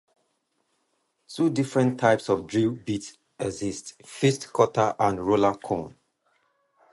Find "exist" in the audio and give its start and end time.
3.37-4.01